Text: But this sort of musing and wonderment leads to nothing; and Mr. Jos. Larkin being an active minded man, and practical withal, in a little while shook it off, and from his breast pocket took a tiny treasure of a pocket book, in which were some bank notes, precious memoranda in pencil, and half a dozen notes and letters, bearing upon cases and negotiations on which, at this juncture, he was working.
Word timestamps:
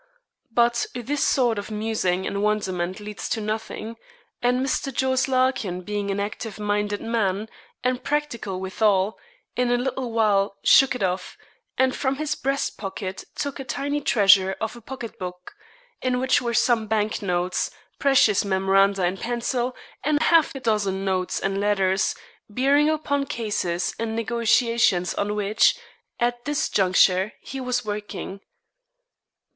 But 0.51 0.87
this 0.95 1.23
sort 1.23 1.59
of 1.59 1.69
musing 1.69 2.25
and 2.25 2.41
wonderment 2.41 2.99
leads 2.99 3.29
to 3.29 3.39
nothing; 3.39 3.97
and 4.41 4.59
Mr. 4.65 4.91
Jos. 4.91 5.27
Larkin 5.27 5.81
being 5.81 6.09
an 6.09 6.19
active 6.19 6.57
minded 6.59 7.01
man, 7.01 7.47
and 7.83 8.03
practical 8.03 8.59
withal, 8.59 9.19
in 9.55 9.69
a 9.71 9.77
little 9.77 10.11
while 10.11 10.57
shook 10.63 10.95
it 10.95 11.03
off, 11.03 11.37
and 11.77 11.95
from 11.95 12.15
his 12.15 12.33
breast 12.33 12.79
pocket 12.79 13.25
took 13.35 13.59
a 13.59 13.63
tiny 13.63 14.01
treasure 14.01 14.55
of 14.59 14.75
a 14.75 14.81
pocket 14.81 15.19
book, 15.19 15.53
in 16.01 16.19
which 16.19 16.41
were 16.41 16.55
some 16.55 16.87
bank 16.87 17.21
notes, 17.21 17.69
precious 17.99 18.43
memoranda 18.43 19.05
in 19.05 19.17
pencil, 19.17 19.75
and 20.03 20.19
half 20.23 20.55
a 20.55 20.59
dozen 20.61 21.05
notes 21.05 21.39
and 21.39 21.59
letters, 21.59 22.15
bearing 22.49 22.89
upon 22.89 23.27
cases 23.27 23.93
and 23.99 24.15
negotiations 24.15 25.13
on 25.13 25.35
which, 25.35 25.77
at 26.19 26.43
this 26.45 26.69
juncture, 26.69 27.33
he 27.39 27.61
was 27.61 27.85
working. 27.85 28.41